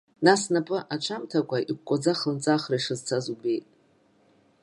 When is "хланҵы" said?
2.19-2.49